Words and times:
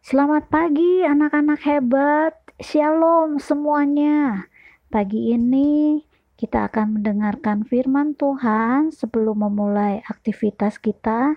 Selamat 0.00 0.48
pagi 0.48 1.04
anak-anak 1.04 1.60
hebat. 1.68 2.32
Shalom 2.56 3.36
semuanya. 3.36 4.48
Pagi 4.88 5.36
ini 5.36 6.00
kita 6.40 6.72
akan 6.72 6.96
mendengarkan 6.96 7.68
firman 7.68 8.16
Tuhan 8.16 8.96
sebelum 8.96 9.44
memulai 9.44 10.00
aktivitas 10.08 10.80
kita. 10.80 11.36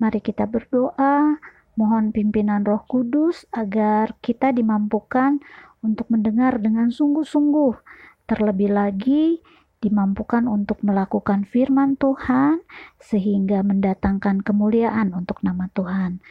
Mari 0.00 0.24
kita 0.24 0.48
berdoa, 0.48 1.36
mohon 1.76 2.08
pimpinan 2.08 2.64
Roh 2.64 2.80
Kudus 2.88 3.44
agar 3.52 4.16
kita 4.24 4.56
dimampukan 4.56 5.44
untuk 5.84 6.08
mendengar 6.08 6.64
dengan 6.64 6.88
sungguh-sungguh. 6.88 7.76
Terlebih 8.24 8.72
lagi 8.72 9.44
dimampukan 9.84 10.48
untuk 10.48 10.80
melakukan 10.80 11.44
firman 11.44 12.00
Tuhan 12.00 12.64
sehingga 12.96 13.60
mendatangkan 13.60 14.40
kemuliaan 14.40 15.12
untuk 15.12 15.44
nama 15.44 15.68
Tuhan. 15.76 16.24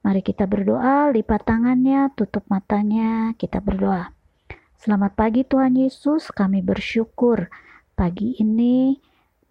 Mari 0.00 0.24
kita 0.24 0.48
berdoa, 0.48 1.12
lipat 1.12 1.44
tangannya, 1.44 2.08
tutup 2.16 2.48
matanya, 2.48 3.36
kita 3.36 3.60
berdoa. 3.60 4.16
Selamat 4.80 5.12
pagi 5.12 5.44
Tuhan 5.44 5.76
Yesus, 5.76 6.32
kami 6.32 6.64
bersyukur 6.64 7.52
pagi 7.92 8.32
ini 8.40 8.96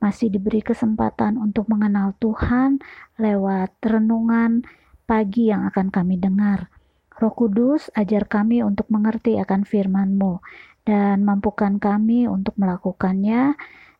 masih 0.01 0.33
diberi 0.33 0.65
kesempatan 0.65 1.37
untuk 1.37 1.69
mengenal 1.69 2.17
Tuhan 2.17 2.81
lewat 3.21 3.77
renungan 3.77 4.65
pagi 5.05 5.53
yang 5.53 5.69
akan 5.69 5.93
kami 5.93 6.17
dengar. 6.17 6.73
Roh 7.21 7.29
Kudus, 7.37 7.93
ajar 7.93 8.25
kami 8.25 8.65
untuk 8.65 8.89
mengerti 8.89 9.37
akan 9.37 9.69
firman-Mu 9.69 10.41
dan 10.81 11.21
mampukan 11.21 11.77
kami 11.77 12.25
untuk 12.25 12.57
melakukannya 12.57 13.53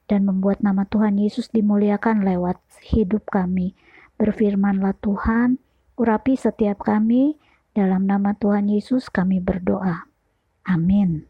dan 0.09 0.21
membuat 0.25 0.65
nama 0.65 0.89
Tuhan 0.89 1.21
Yesus 1.21 1.53
dimuliakan 1.53 2.25
lewat 2.25 2.57
hidup 2.89 3.29
kami. 3.29 3.77
Berfirmanlah 4.17 4.97
Tuhan, 4.97 5.61
Urapi 5.99 6.39
setiap 6.39 6.87
kami, 6.87 7.35
dalam 7.75 8.07
nama 8.07 8.31
Tuhan 8.31 8.71
Yesus 8.71 9.11
kami 9.11 9.43
berdoa. 9.43 10.07
Amin. 10.63 11.27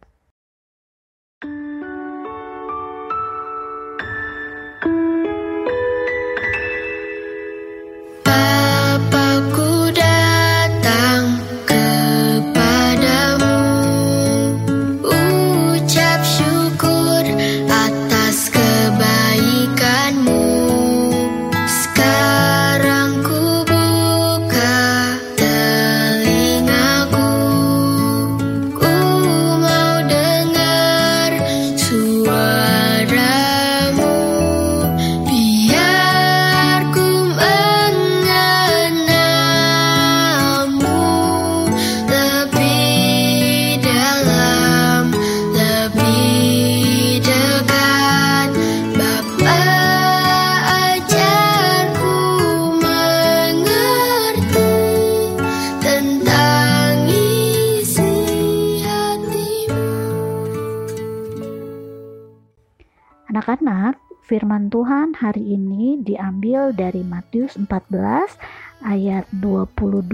Firman 64.30 64.70
Tuhan 64.70 65.18
hari 65.18 65.58
ini 65.58 66.06
diambil 66.06 66.70
dari 66.70 67.02
Matius 67.02 67.58
14 67.58 68.38
ayat 68.86 69.26
22 69.34 70.06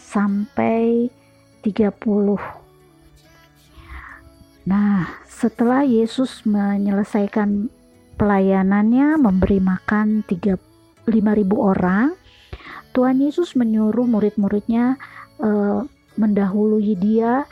sampai 0.00 1.12
30. 1.60 1.92
Nah, 4.64 5.12
setelah 5.28 5.84
Yesus 5.84 6.48
menyelesaikan 6.48 7.68
pelayanannya 8.16 9.20
memberi 9.20 9.60
makan 9.60 10.24
5.000 10.24 11.12
orang, 11.52 12.16
Tuhan 12.96 13.20
Yesus 13.20 13.52
menyuruh 13.52 14.08
murid-muridnya 14.08 14.96
uh, 15.44 15.84
mendahului 16.16 16.96
dia 16.96 17.44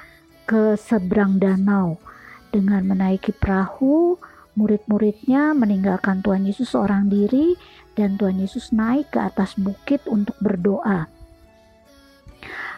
ke 0.48 0.80
seberang 0.80 1.36
danau 1.36 2.00
dengan 2.48 2.80
menaiki 2.88 3.36
perahu 3.36 4.16
murid-muridnya 4.56 5.52
meninggalkan 5.52 6.24
Tuhan 6.24 6.48
Yesus 6.48 6.72
seorang 6.72 7.12
diri 7.12 7.54
dan 7.94 8.16
Tuhan 8.16 8.40
Yesus 8.40 8.72
naik 8.72 9.12
ke 9.12 9.20
atas 9.20 9.54
bukit 9.60 10.02
untuk 10.08 10.34
berdoa. 10.40 11.06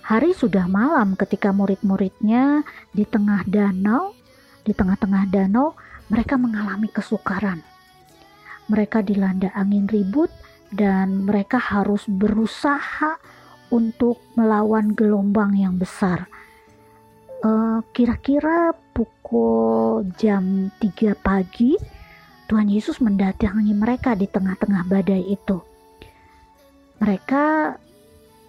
Hari 0.09 0.33
sudah 0.35 0.67
malam 0.67 1.15
ketika 1.15 1.55
murid-muridnya 1.55 2.67
di 2.91 3.05
tengah 3.05 3.45
danau, 3.47 4.17
di 4.65 4.73
tengah-tengah 4.73 5.29
danau, 5.29 5.77
mereka 6.09 6.41
mengalami 6.41 6.89
kesukaran. 6.89 7.61
Mereka 8.73 9.05
dilanda 9.05 9.53
angin 9.53 9.85
ribut 9.89 10.33
dan 10.73 11.29
mereka 11.29 11.61
harus 11.61 12.05
berusaha 12.09 13.21
untuk 13.69 14.21
melawan 14.33 14.97
gelombang 14.97 15.57
yang 15.57 15.77
besar. 15.77 16.25
Eh, 17.39 17.79
kira-kira 17.95 18.75
pukul 18.99 20.11
jam 20.19 20.75
3 20.83 21.15
pagi 21.15 21.79
Tuhan 22.51 22.67
Yesus 22.67 22.99
mendatangi 22.99 23.71
mereka 23.77 24.19
di 24.19 24.27
tengah-tengah 24.27 24.89
badai 24.91 25.23
itu. 25.23 25.63
Mereka 26.99 27.77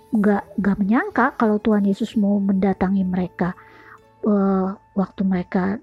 nggak 0.09 0.43
nggak 0.57 0.77
menyangka 0.81 1.25
kalau 1.37 1.61
Tuhan 1.61 1.85
Yesus 1.85 2.17
mau 2.17 2.41
mendatangi 2.41 3.05
mereka. 3.05 3.53
Uh, 4.25 4.73
waktu 4.97 5.21
mereka 5.21 5.77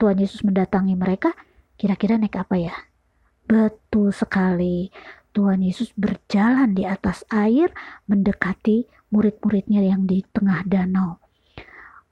Tuhan 0.00 0.18
Yesus 0.18 0.42
mendatangi 0.42 0.98
mereka, 0.98 1.30
kira-kira 1.78 2.18
naik 2.18 2.40
apa 2.40 2.56
ya? 2.58 2.74
Betul 3.46 4.10
sekali. 4.10 4.90
Tuhan 5.30 5.62
Yesus 5.62 5.94
berjalan 5.94 6.74
di 6.74 6.82
atas 6.88 7.22
air 7.30 7.70
mendekati 8.10 8.88
murid-muridnya 9.14 9.84
yang 9.84 10.08
di 10.08 10.24
tengah 10.34 10.66
danau 10.66 11.27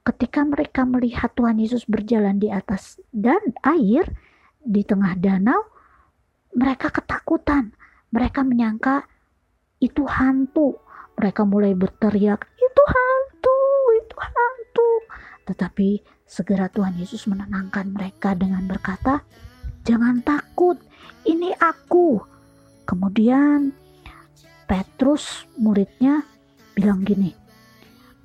ketika 0.07 0.47
mereka 0.47 0.87
melihat 0.87 1.35
Tuhan 1.35 1.59
Yesus 1.59 1.83
berjalan 1.83 2.39
di 2.39 2.47
atas 2.47 2.95
dan 3.11 3.43
air 3.59 4.07
di 4.63 4.79
tengah 4.87 5.19
danau, 5.19 5.67
mereka 6.55 6.87
ketakutan. 6.87 7.75
Mereka 8.15 8.47
menyangka 8.47 9.03
itu 9.83 10.07
hantu. 10.07 10.79
Mereka 11.19 11.43
mulai 11.43 11.75
berteriak, 11.75 12.39
"Itu 12.55 12.83
hantu, 12.87 13.59
itu 13.99 14.15
hantu." 14.15 14.89
Tetapi 15.43 15.89
segera 16.23 16.71
Tuhan 16.71 16.95
Yesus 16.95 17.27
menenangkan 17.27 17.91
mereka 17.91 18.31
dengan 18.31 18.63
berkata, 18.63 19.27
"Jangan 19.83 20.23
takut, 20.23 20.79
ini 21.27 21.51
aku." 21.59 22.23
Kemudian 22.87 23.75
Petrus 24.71 25.43
muridnya 25.59 26.23
bilang 26.71 27.03
gini, 27.03 27.35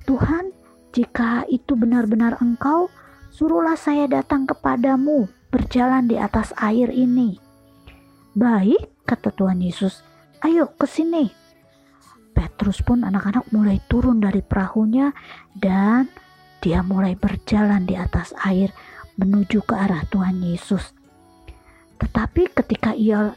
"Tuhan, 0.07 0.62
jika 0.93 1.41
itu 1.49 1.73
benar-benar 1.73 2.37
engkau, 2.37 2.93
suruhlah 3.33 3.73
saya 3.73 4.05
datang 4.05 4.45
kepadamu 4.45 5.25
berjalan 5.49 6.05
di 6.05 6.21
atas 6.21 6.53
air 6.61 6.93
ini. 6.93 7.41
Baik, 8.37 8.93
kata 9.09 9.33
Tuhan 9.33 9.57
Yesus, 9.57 10.05
ayo 10.45 10.69
ke 10.77 10.85
sini. 10.85 11.33
Petrus 12.33 12.81
pun 12.85 13.01
anak-anak 13.05 13.49
mulai 13.49 13.81
turun 13.89 14.21
dari 14.21 14.45
perahunya 14.45 15.13
dan 15.57 16.09
dia 16.61 16.85
mulai 16.85 17.17
berjalan 17.17 17.85
di 17.89 17.97
atas 17.97 18.33
air 18.45 18.73
menuju 19.17 19.65
ke 19.65 19.73
arah 19.73 20.05
Tuhan 20.09 20.41
Yesus. 20.41 20.93
Tetapi 22.01 22.53
ketika 22.53 22.93
ia 22.93 23.33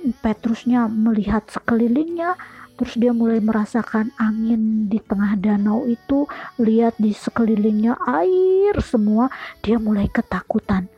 Petrusnya 0.00 0.88
melihat 0.88 1.44
sekelilingnya, 1.52 2.40
Terus 2.80 2.96
dia 2.96 3.12
mulai 3.12 3.44
merasakan 3.44 4.08
angin 4.16 4.88
di 4.88 4.96
tengah 5.04 5.36
danau 5.36 5.84
itu, 5.84 6.24
lihat 6.56 6.96
di 6.96 7.12
sekelilingnya 7.12 8.00
air 8.08 8.72
semua, 8.80 9.28
dia 9.60 9.76
mulai 9.76 10.08
ketakutan. 10.08 10.88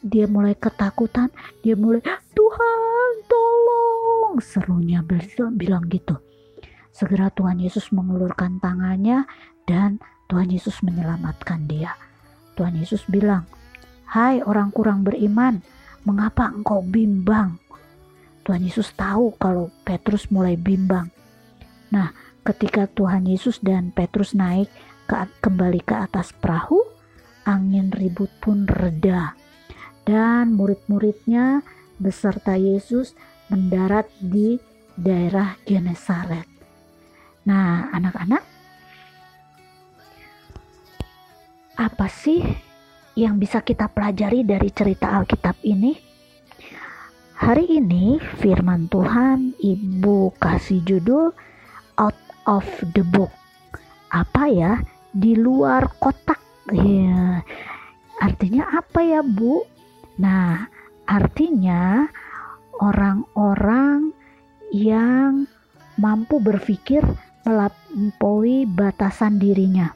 Dia 0.00 0.24
mulai 0.24 0.56
ketakutan, 0.56 1.28
dia 1.60 1.76
mulai 1.76 2.00
Tuhan 2.32 3.10
tolong, 3.28 4.40
serunya 4.40 5.04
bilang 5.52 5.92
gitu. 5.92 6.16
Segera 6.88 7.28
Tuhan 7.28 7.60
Yesus 7.60 7.92
mengulurkan 7.92 8.56
tangannya 8.64 9.28
dan 9.68 10.00
Tuhan 10.32 10.48
Yesus 10.48 10.80
menyelamatkan 10.80 11.68
dia. 11.68 12.00
Tuhan 12.56 12.80
Yesus 12.80 13.04
bilang, 13.12 13.44
"Hai 14.08 14.40
orang 14.40 14.72
kurang 14.72 15.04
beriman, 15.04 15.60
mengapa 16.08 16.48
engkau 16.48 16.80
bimbang?" 16.80 17.60
Tuhan 18.44 18.60
Yesus 18.60 18.92
tahu 18.92 19.32
kalau 19.40 19.72
Petrus 19.88 20.28
mulai 20.28 20.60
bimbang. 20.60 21.08
Nah, 21.88 22.12
ketika 22.44 22.84
Tuhan 22.84 23.24
Yesus 23.24 23.58
dan 23.64 23.88
Petrus 23.90 24.36
naik 24.36 24.68
ke, 25.08 25.16
kembali 25.40 25.80
ke 25.80 25.96
atas 25.96 26.36
perahu, 26.36 26.84
angin 27.48 27.88
ribut 27.88 28.28
pun 28.44 28.68
reda. 28.68 29.32
Dan 30.04 30.52
murid-muridnya 30.52 31.64
beserta 31.96 32.60
Yesus 32.60 33.16
mendarat 33.48 34.04
di 34.20 34.60
daerah 34.92 35.56
Genesaret. 35.64 36.44
Nah, 37.48 37.88
anak-anak, 37.96 38.44
apa 41.80 42.06
sih 42.12 42.44
yang 43.16 43.40
bisa 43.40 43.64
kita 43.64 43.88
pelajari 43.88 44.44
dari 44.44 44.68
cerita 44.68 45.16
Alkitab 45.16 45.64
ini? 45.64 46.13
Hari 47.34 47.66
ini 47.66 48.22
firman 48.38 48.86
Tuhan 48.86 49.58
Ibu 49.58 50.38
kasih 50.38 50.86
judul 50.86 51.34
Out 51.98 52.14
of 52.46 52.62
the 52.94 53.02
Book. 53.02 53.34
Apa 54.14 54.46
ya? 54.46 54.78
Di 55.10 55.34
luar 55.34 55.98
kotak. 55.98 56.38
Ya. 56.70 57.42
Artinya 58.22 58.78
apa 58.78 59.02
ya, 59.02 59.26
Bu? 59.26 59.66
Nah, 60.22 60.70
artinya 61.10 62.06
orang-orang 62.78 64.14
yang 64.70 65.50
mampu 65.98 66.38
berpikir 66.38 67.02
melampaui 67.42 68.62
batasan 68.62 69.42
dirinya. 69.42 69.90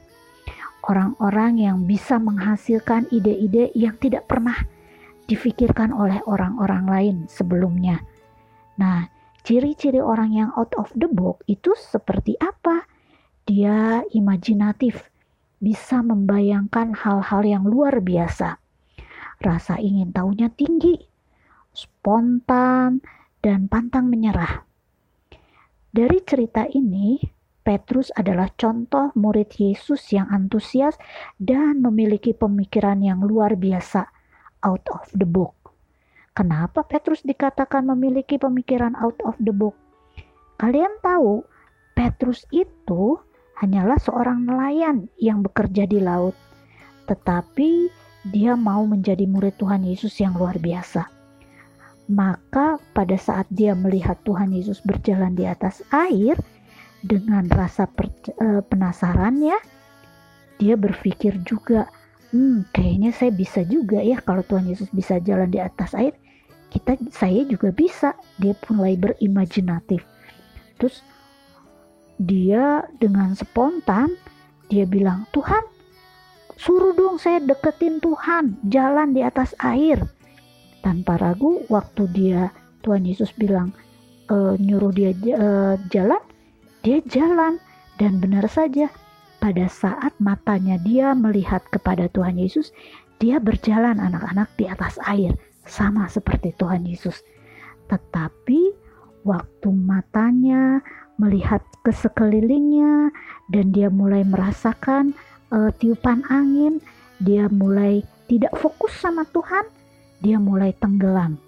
Orang-orang 0.82 1.62
yang 1.62 1.87
bisa 1.87 2.19
menghasilkan 2.19 3.06
ide-ide 3.14 3.70
yang 3.79 3.94
tidak 3.94 4.26
pernah 4.26 4.58
difikirkan 5.29 5.93
oleh 5.93 6.25
orang-orang 6.25 6.85
lain 6.89 7.17
sebelumnya. 7.29 8.01
Nah, 8.81 9.05
ciri-ciri 9.45 10.01
orang 10.01 10.33
yang 10.33 10.51
out 10.57 10.73
of 10.81 10.89
the 10.97 11.07
box 11.07 11.45
itu 11.45 11.77
seperti 11.77 12.35
apa? 12.41 12.89
Dia 13.45 14.01
imajinatif, 14.17 15.13
bisa 15.61 16.01
membayangkan 16.01 16.97
hal-hal 16.97 17.45
yang 17.45 17.65
luar 17.69 18.01
biasa. 18.01 18.57
Rasa 19.39 19.79
ingin 19.79 20.11
tahunya 20.11 20.49
tinggi, 20.57 20.97
spontan, 21.77 23.05
dan 23.45 23.71
pantang 23.71 24.11
menyerah. 24.11 24.65
Dari 25.93 26.19
cerita 26.25 26.67
ini, 26.67 27.21
Petrus 27.63 28.09
adalah 28.17 28.49
contoh 28.57 29.13
murid 29.13 29.53
Yesus 29.61 30.09
yang 30.09 30.25
antusias 30.33 30.97
dan 31.37 31.85
memiliki 31.85 32.33
pemikiran 32.33 33.05
yang 33.05 33.21
luar 33.21 33.61
biasa 33.61 34.18
out 34.65 34.83
of 34.91 35.07
the 35.15 35.27
book. 35.27 35.55
Kenapa 36.35 36.87
Petrus 36.87 37.23
dikatakan 37.27 37.87
memiliki 37.87 38.39
pemikiran 38.39 38.95
out 38.99 39.19
of 39.27 39.35
the 39.43 39.51
book? 39.51 39.75
Kalian 40.59 40.99
tahu, 41.03 41.43
Petrus 41.99 42.47
itu 42.55 43.19
hanyalah 43.59 43.99
seorang 43.99 44.47
nelayan 44.47 45.11
yang 45.19 45.43
bekerja 45.43 45.87
di 45.91 45.99
laut, 45.99 46.35
tetapi 47.11 47.91
dia 48.31 48.55
mau 48.55 48.87
menjadi 48.87 49.27
murid 49.27 49.59
Tuhan 49.59 49.83
Yesus 49.83 50.15
yang 50.23 50.39
luar 50.39 50.59
biasa. 50.63 51.11
Maka, 52.09 52.79
pada 52.95 53.19
saat 53.19 53.51
dia 53.51 53.75
melihat 53.75 54.17
Tuhan 54.23 54.55
Yesus 54.55 54.81
berjalan 54.81 55.35
di 55.35 55.45
atas 55.45 55.83
air, 55.91 56.39
dengan 57.03 57.47
rasa 57.47 57.87
uh, 57.87 58.63
penasarannya 58.67 59.59
dia 60.59 60.75
berpikir 60.75 61.39
juga 61.47 61.87
hmm 62.35 62.69
kayaknya 62.75 63.11
saya 63.15 63.33
bisa 63.33 63.65
juga 63.65 64.01
ya 64.01 64.21
kalau 64.21 64.45
Tuhan 64.45 64.69
Yesus 64.69 64.93
bisa 64.93 65.17
jalan 65.23 65.49
di 65.49 65.61
atas 65.63 65.97
air 65.97 66.13
kita 66.69 67.01
saya 67.13 67.45
juga 67.49 67.73
bisa. 67.73 68.15
Dia 68.37 68.53
mulai 68.69 68.95
berimajinatif. 68.97 70.05
Terus 70.77 71.01
dia 72.21 72.85
dengan 73.01 73.33
spontan 73.35 74.15
dia 74.69 74.85
bilang 74.85 75.25
Tuhan 75.31 75.63
suruh 76.59 76.91
dong 76.91 77.23
saya 77.23 77.39
deketin 77.39 78.03
Tuhan 78.03 78.59
jalan 78.69 79.17
di 79.17 79.25
atas 79.25 79.57
air. 79.65 80.05
Tanpa 80.85 81.19
ragu 81.19 81.65
waktu 81.73 82.07
dia 82.15 82.53
Tuhan 82.85 83.03
Yesus 83.03 83.35
bilang 83.35 83.75
e, 84.31 84.37
nyuruh 84.61 84.93
dia 84.95 85.11
e, 85.15 85.49
jalan 85.91 86.23
dia 86.85 87.01
jalan. 87.09 87.59
Dan 87.99 88.23
benar 88.23 88.47
saja 88.47 88.87
pada 89.38 89.70
saat 89.70 90.14
matanya 90.19 90.79
dia 90.82 91.14
melihat 91.14 91.62
kepada 91.70 92.11
Tuhan 92.11 92.38
Yesus, 92.38 92.75
dia 93.19 93.38
berjalan 93.43 93.99
anak-anak 93.99 94.50
di 94.58 94.67
atas 94.67 94.99
air 95.06 95.35
sama 95.67 96.06
seperti 96.11 96.55
Tuhan 96.58 96.87
Yesus. 96.87 97.23
Tetapi 97.90 98.61
waktu 99.26 99.69
matanya 99.70 100.82
melihat 101.19 101.62
ke 101.82 101.90
sekelilingnya 101.90 103.11
dan 103.50 103.75
dia 103.75 103.90
mulai 103.90 104.23
merasakan 104.23 105.14
uh, 105.50 105.70
tiupan 105.79 106.23
angin, 106.31 106.79
dia 107.19 107.50
mulai 107.50 108.06
tidak 108.31 108.55
fokus 108.58 108.94
sama 108.94 109.26
Tuhan, 109.35 109.67
dia 110.23 110.38
mulai 110.38 110.70
tenggelam. 110.79 111.38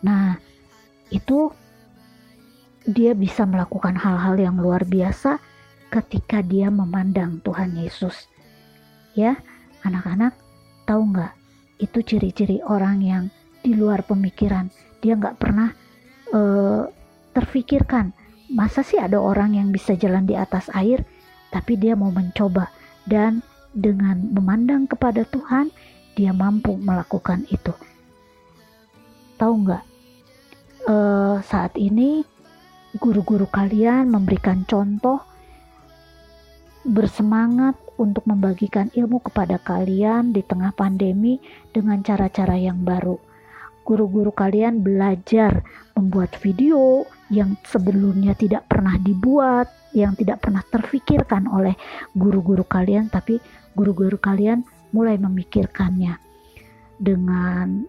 Nah, 0.00 0.36
itu 1.12 1.52
dia 2.88 3.12
bisa 3.12 3.44
melakukan 3.44 3.92
hal-hal 3.94 4.40
yang 4.40 4.56
luar 4.56 4.82
biasa 4.88 5.36
ketika 5.90 6.40
dia 6.40 6.70
memandang 6.70 7.42
Tuhan 7.42 7.74
Yesus. 7.74 8.30
Ya, 9.18 9.36
anak-anak, 9.82 10.38
tahu 10.86 11.10
nggak? 11.10 11.34
Itu 11.82 12.06
ciri-ciri 12.06 12.62
orang 12.62 13.02
yang 13.02 13.24
di 13.60 13.74
luar 13.74 14.06
pemikiran. 14.06 14.70
Dia 15.02 15.18
nggak 15.18 15.36
pernah 15.36 15.74
uh, 16.30 16.86
terfikirkan, 17.34 18.14
masa 18.54 18.86
sih 18.86 19.02
ada 19.02 19.18
orang 19.18 19.58
yang 19.58 19.68
bisa 19.74 19.98
jalan 19.98 20.26
di 20.26 20.38
atas 20.38 20.70
air, 20.74 21.02
tapi 21.50 21.74
dia 21.74 21.98
mau 21.98 22.14
mencoba 22.14 22.70
dan 23.06 23.42
dengan 23.74 24.18
memandang 24.34 24.86
kepada 24.86 25.26
Tuhan, 25.26 25.70
dia 26.14 26.34
mampu 26.34 26.74
melakukan 26.78 27.46
itu. 27.50 27.74
Tahu 29.38 29.52
nggak? 29.66 29.84
Uh, 30.90 31.38
saat 31.44 31.76
ini 31.76 32.24
guru-guru 32.98 33.46
kalian 33.46 34.10
memberikan 34.10 34.66
contoh 34.66 35.29
bersemangat 36.80 37.76
untuk 38.00 38.24
membagikan 38.24 38.88
ilmu 38.96 39.20
kepada 39.20 39.60
kalian 39.60 40.32
di 40.32 40.40
tengah 40.40 40.72
pandemi 40.72 41.36
dengan 41.76 42.00
cara-cara 42.00 42.56
yang 42.56 42.80
baru. 42.80 43.20
Guru-guru 43.84 44.32
kalian 44.32 44.80
belajar 44.80 45.60
membuat 45.92 46.36
video 46.40 47.04
yang 47.28 47.58
sebelumnya 47.68 48.32
tidak 48.32 48.64
pernah 48.70 48.96
dibuat, 48.96 49.68
yang 49.92 50.16
tidak 50.16 50.40
pernah 50.40 50.64
terfikirkan 50.64 51.50
oleh 51.50 51.74
guru-guru 52.16 52.64
kalian, 52.64 53.12
tapi 53.12 53.42
guru-guru 53.76 54.16
kalian 54.16 54.64
mulai 54.94 55.20
memikirkannya 55.20 56.16
dengan 56.96 57.84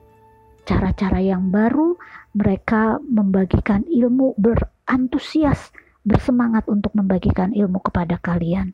cara-cara 0.68 1.20
yang 1.24 1.48
baru. 1.54 1.96
Mereka 2.32 3.04
membagikan 3.04 3.84
ilmu 3.88 4.36
ber 4.40 4.72
antusias, 4.88 5.72
bersemangat 6.04 6.66
untuk 6.68 6.96
membagikan 6.96 7.52
ilmu 7.52 7.80
kepada 7.84 8.18
kalian. 8.18 8.74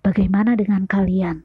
Bagaimana 0.00 0.56
dengan 0.56 0.88
kalian? 0.88 1.44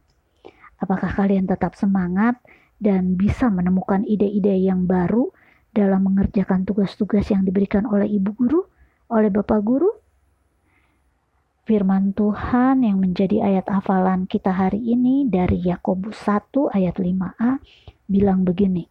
Apakah 0.79 1.11
kalian 1.11 1.47
tetap 1.47 1.75
semangat 1.75 2.39
dan 2.79 3.15
bisa 3.19 3.51
menemukan 3.51 4.03
ide-ide 4.07 4.55
yang 4.59 4.87
baru 4.87 5.31
dalam 5.75 6.07
mengerjakan 6.07 6.63
tugas-tugas 6.63 7.27
yang 7.31 7.43
diberikan 7.43 7.83
oleh 7.87 8.07
ibu 8.07 8.31
guru, 8.35 8.61
oleh 9.11 9.27
bapak 9.31 9.59
guru? 9.63 9.91
Firman 11.65 12.13
Tuhan 12.13 12.85
yang 12.85 13.01
menjadi 13.01 13.41
ayat 13.41 13.67
hafalan 13.67 14.29
kita 14.29 14.53
hari 14.53 14.79
ini 14.79 15.25
dari 15.25 15.59
Yakobus 15.65 16.15
1 16.23 16.71
ayat 16.71 16.95
5a 17.01 17.57
bilang 18.05 18.45
begini. 18.45 18.85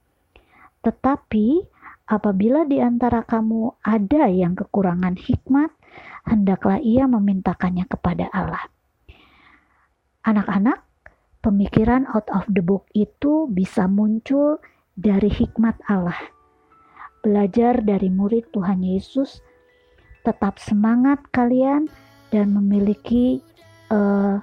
Tetapi 0.83 1.75
Apabila 2.04 2.68
di 2.68 2.85
antara 2.85 3.25
kamu 3.25 3.80
ada 3.80 4.28
yang 4.28 4.52
kekurangan 4.52 5.16
hikmat, 5.16 5.73
hendaklah 6.28 6.76
ia 6.76 7.09
memintakannya 7.09 7.88
kepada 7.88 8.28
Allah. 8.28 8.68
Anak-anak, 10.25 10.81
pemikiran 11.45 12.09
out 12.09 12.25
of 12.33 12.49
the 12.49 12.64
book 12.64 12.88
itu 12.97 13.45
bisa 13.52 13.85
muncul 13.85 14.57
dari 14.97 15.28
hikmat 15.28 15.76
Allah. 15.93 16.16
Belajar 17.21 17.85
dari 17.85 18.09
murid 18.09 18.49
Tuhan 18.52 18.81
Yesus, 18.81 19.45
tetap 20.25 20.57
semangat 20.57 21.21
kalian 21.28 21.93
dan 22.33 22.57
memiliki 22.57 23.45
uh, 23.93 24.40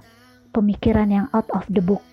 pemikiran 0.53 1.09
yang 1.09 1.27
out 1.33 1.49
of 1.49 1.65
the 1.73 1.81
book 1.81 2.05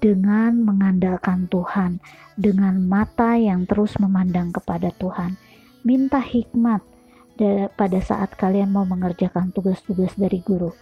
dengan 0.00 0.64
mengandalkan 0.64 1.44
Tuhan, 1.52 2.00
dengan 2.40 2.80
mata 2.80 3.36
yang 3.36 3.68
terus 3.68 4.00
memandang 4.00 4.48
kepada 4.56 4.88
Tuhan. 4.96 5.36
Minta 5.84 6.20
hikmat 6.20 6.80
pada 7.76 8.00
saat 8.04 8.36
kalian 8.36 8.72
mau 8.72 8.84
mengerjakan 8.88 9.52
tugas-tugas 9.52 10.12
dari 10.16 10.40
guru, 10.44 10.72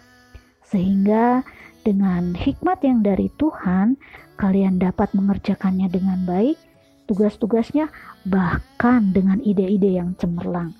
sehingga 0.69 1.43
dengan 1.83 2.37
hikmat 2.37 2.85
yang 2.85 3.01
dari 3.01 3.33
Tuhan, 3.41 3.97
kalian 4.37 4.77
dapat 4.77 5.17
mengerjakannya 5.17 5.89
dengan 5.89 6.29
baik, 6.29 6.61
tugas-tugasnya, 7.09 7.89
bahkan 8.29 9.17
dengan 9.17 9.41
ide-ide 9.41 9.97
yang 9.97 10.13
cemerlang. 10.21 10.77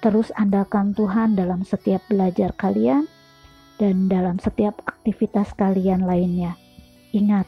Terus 0.00 0.32
andalkan 0.38 0.96
Tuhan 0.96 1.36
dalam 1.36 1.66
setiap 1.66 2.00
belajar 2.08 2.54
kalian 2.56 3.04
dan 3.76 4.08
dalam 4.08 4.40
setiap 4.40 4.80
aktivitas 4.86 5.52
kalian 5.52 6.06
lainnya. 6.06 6.56
Ingat, 7.12 7.44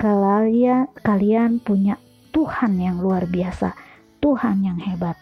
kalian 0.00 0.90
kalian 1.06 1.62
punya 1.62 2.00
Tuhan 2.34 2.82
yang 2.82 2.98
luar 2.98 3.30
biasa, 3.30 3.76
Tuhan 4.18 4.66
yang 4.66 4.80
hebat. 4.82 5.14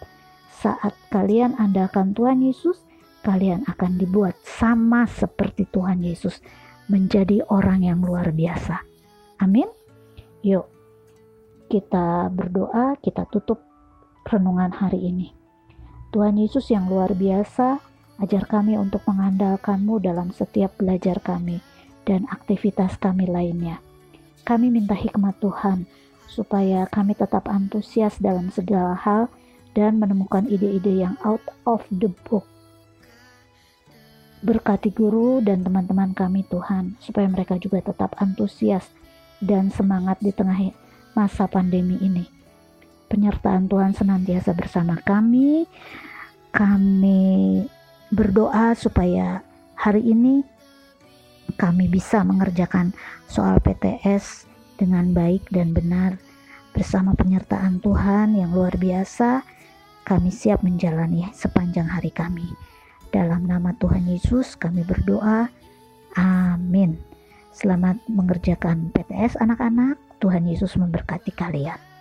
Saat 0.62 0.94
kalian 1.10 1.58
andalkan 1.58 2.14
Tuhan 2.14 2.40
Yesus, 2.40 2.80
kalian 3.22 3.64
akan 3.70 3.96
dibuat 3.96 4.36
sama 4.42 5.06
seperti 5.06 5.70
Tuhan 5.70 6.02
Yesus, 6.02 6.42
menjadi 6.90 7.46
orang 7.48 7.86
yang 7.86 8.02
luar 8.02 8.34
biasa. 8.34 8.82
Amin. 9.40 9.70
Yuk, 10.42 10.66
kita 11.70 12.28
berdoa, 12.28 12.98
kita 13.00 13.24
tutup 13.30 13.62
renungan 14.26 14.74
hari 14.74 15.08
ini. 15.08 15.32
Tuhan 16.12 16.36
Yesus 16.36 16.68
yang 16.68 16.92
luar 16.92 17.16
biasa, 17.16 17.80
ajar 18.20 18.44
kami 18.44 18.76
untuk 18.76 19.00
mengandalkanmu 19.08 20.02
dalam 20.04 20.28
setiap 20.36 20.76
belajar 20.76 21.22
kami 21.24 21.64
dan 22.04 22.28
aktivitas 22.28 23.00
kami 23.00 23.24
lainnya. 23.24 23.80
Kami 24.44 24.68
minta 24.68 24.92
hikmat 24.92 25.40
Tuhan 25.40 25.88
supaya 26.28 26.84
kami 26.90 27.16
tetap 27.16 27.48
antusias 27.48 28.20
dalam 28.20 28.52
segala 28.52 28.92
hal 28.92 29.32
dan 29.72 29.96
menemukan 29.96 30.44
ide-ide 30.44 31.00
yang 31.00 31.16
out 31.24 31.40
of 31.64 31.80
the 31.88 32.12
book. 32.28 32.51
Berkati 34.42 34.90
guru 34.90 35.38
dan 35.38 35.62
teman-teman 35.62 36.10
kami 36.12 36.42
Tuhan, 36.50 36.98
supaya 36.98 37.30
mereka 37.30 37.56
juga 37.62 37.78
tetap 37.78 38.18
antusias 38.18 38.90
dan 39.38 39.70
semangat 39.70 40.18
di 40.18 40.34
tengah 40.34 40.74
masa 41.14 41.46
pandemi 41.46 41.94
ini 42.02 42.42
penyertaan 43.12 43.68
Tuhan 43.68 43.92
senantiasa 43.92 44.56
bersama 44.56 44.96
kami. 45.04 45.68
Kami 46.48 47.60
berdoa 48.08 48.72
supaya 48.72 49.44
hari 49.76 50.08
ini 50.08 50.40
kami 51.60 51.92
bisa 51.92 52.24
mengerjakan 52.24 52.96
soal 53.28 53.60
PTS 53.60 54.48
dengan 54.80 55.12
baik 55.12 55.52
dan 55.52 55.76
benar 55.76 56.16
bersama 56.72 57.12
penyertaan 57.12 57.84
Tuhan 57.84 58.32
yang 58.32 58.56
luar 58.56 58.80
biasa. 58.80 59.44
Kami 60.02 60.32
siap 60.32 60.64
menjalani 60.64 61.28
sepanjang 61.36 61.86
hari 61.92 62.10
kami. 62.10 62.71
Dalam 63.12 63.44
nama 63.44 63.76
Tuhan 63.76 64.08
Yesus 64.08 64.56
kami 64.56 64.88
berdoa. 64.88 65.52
Amin. 66.16 66.96
Selamat 67.52 68.00
mengerjakan 68.08 68.88
PTS 68.96 69.36
anak-anak. 69.36 70.00
Tuhan 70.16 70.48
Yesus 70.48 70.80
memberkati 70.80 71.28
kalian. 71.36 71.91